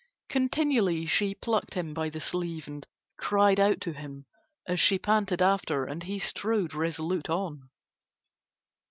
[0.29, 4.25] Continually she plucked him by the sleeve and cried out to him
[4.67, 7.69] as she panted after and he strode resolute on.